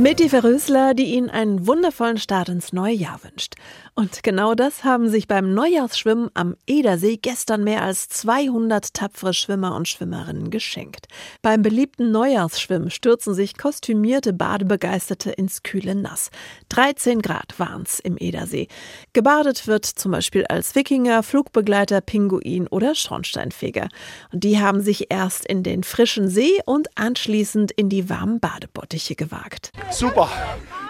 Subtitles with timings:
[0.00, 3.56] Mit die Verrösler, die Ihnen einen wundervollen Start ins neue Jahr wünscht.
[3.94, 9.76] Und genau das haben sich beim Neujahrsschwimmen am Edersee gestern mehr als 200 tapfere Schwimmer
[9.76, 11.08] und Schwimmerinnen geschenkt.
[11.42, 16.30] Beim beliebten Neujahrsschwimmen stürzen sich kostümierte Badebegeisterte ins kühle Nass.
[16.70, 18.68] 13 Grad waren's im Edersee.
[19.12, 23.88] Gebadet wird zum Beispiel als Wikinger, Flugbegleiter, Pinguin oder Schornsteinfeger.
[24.32, 29.14] Und die haben sich erst in den frischen See und anschließend in die warmen Badebottiche
[29.14, 29.72] gewagt.
[29.90, 30.28] Super.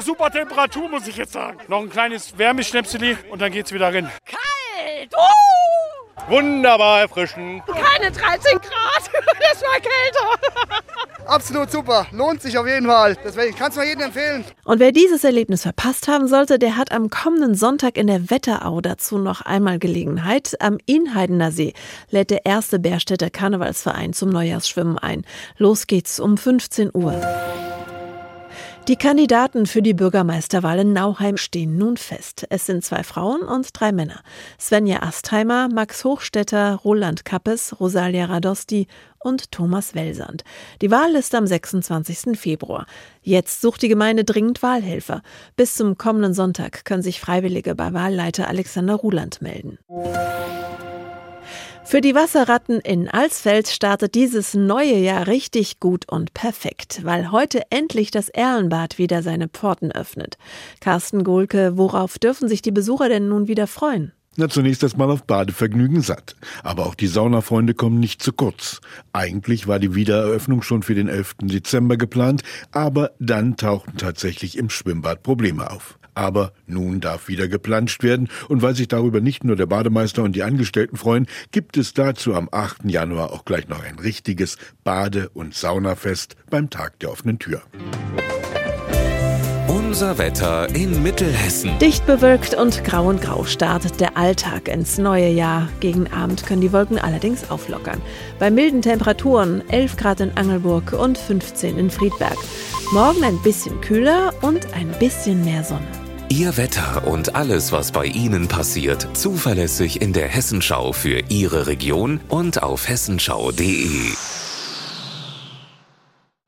[0.04, 1.59] Super Temperatur, muss ich jetzt sagen.
[1.68, 4.10] Noch ein kleines Wärmeschnäpseli und dann geht's wieder rein.
[4.24, 5.12] Kalt!
[5.14, 6.30] Uh!
[6.30, 7.62] Wunderbar erfrischend.
[7.66, 10.86] Keine 13 Grad, das war kälter.
[11.26, 13.16] Absolut super, lohnt sich auf jeden Fall.
[13.24, 14.45] Deswegen kannst du jedem empfehlen.
[14.64, 18.80] Und wer dieses Erlebnis verpasst haben sollte, der hat am kommenden Sonntag in der Wetterau
[18.80, 20.57] dazu noch einmal Gelegenheit.
[20.60, 21.73] Am Inheidener See
[22.10, 25.24] lädt der erste Bärstädter Karnevalsverein zum Neujahrsschwimmen ein.
[25.57, 27.20] Los geht's um 15 Uhr.
[28.88, 32.46] Die Kandidaten für die Bürgermeisterwahl in Nauheim stehen nun fest.
[32.48, 34.20] Es sind zwei Frauen und drei Männer.
[34.59, 40.45] Svenja Astheimer, Max Hochstetter, Roland Kappes, Rosalia Radosti und Thomas Welsand.
[40.80, 42.38] Die Wahl ist am 26.
[42.38, 42.86] Februar.
[43.23, 45.23] Jetzt sucht die Gemeinde dringend Wahlhelfer.
[45.56, 49.78] Bis zum kommenden Sonntag können sich Freiwillige bei Wahlleiter Alexander Ruland melden.
[51.91, 57.63] Für die Wasserratten in Alsfeld startet dieses neue Jahr richtig gut und perfekt, weil heute
[57.71, 60.38] endlich das Erlenbad wieder seine Pforten öffnet.
[60.79, 64.12] Carsten Gohlke, worauf dürfen sich die Besucher denn nun wieder freuen?
[64.37, 66.37] Na, zunächst erstmal auf Badevergnügen satt.
[66.62, 68.81] Aber auch die Saunafreunde kommen nicht zu kurz.
[69.12, 71.38] Eigentlich war die Wiedereröffnung schon für den 11.
[71.43, 75.99] Dezember geplant, aber dann tauchten tatsächlich im Schwimmbad Probleme auf.
[76.15, 80.34] Aber nun darf wieder geplanscht werden und weil sich darüber nicht nur der Bademeister und
[80.37, 82.84] die Angestellten freuen, gibt es dazu am 8.
[82.84, 87.62] Januar auch gleich noch ein richtiges Bade- und Saunafest beim Tag der offenen Tür.
[89.90, 91.76] Unser Wetter in Mittelhessen.
[91.80, 95.68] Dicht bewölkt und grau und grau startet der Alltag ins neue Jahr.
[95.80, 98.00] Gegen Abend können die Wolken allerdings auflockern.
[98.38, 102.36] Bei milden Temperaturen 11 Grad in Angelburg und 15 in Friedberg.
[102.92, 105.88] Morgen ein bisschen kühler und ein bisschen mehr Sonne.
[106.28, 112.20] Ihr Wetter und alles, was bei Ihnen passiert, zuverlässig in der Hessenschau für Ihre Region
[112.28, 114.12] und auf hessenschau.de.